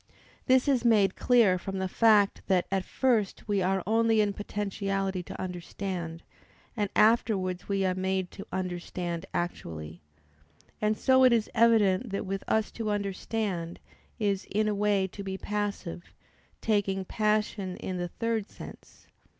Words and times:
This 0.47 0.67
is 0.67 0.83
made 0.83 1.15
clear 1.15 1.59
from 1.59 1.77
the 1.77 1.87
fact, 1.87 2.41
that 2.47 2.65
at 2.71 2.83
first 2.83 3.47
we 3.47 3.61
are 3.61 3.83
only 3.85 4.19
in 4.19 4.33
potentiality 4.33 5.21
to 5.21 5.39
understand, 5.39 6.23
and 6.75 6.89
afterwards 6.95 7.69
we 7.69 7.85
are 7.85 7.93
made 7.93 8.31
to 8.31 8.47
understand 8.51 9.27
actually. 9.31 10.01
And 10.81 10.97
so 10.97 11.23
it 11.23 11.31
is 11.31 11.51
evident 11.53 12.09
that 12.09 12.25
with 12.25 12.43
us 12.47 12.71
to 12.71 12.89
understand 12.89 13.79
is 14.17 14.45
"in 14.49 14.67
a 14.67 14.73
way 14.73 15.05
to 15.05 15.21
be 15.23 15.37
passive"; 15.37 16.15
taking 16.61 17.05
passion 17.05 17.77
in 17.77 17.97
the 17.97 18.07
third 18.07 18.49
sense. 18.49 19.05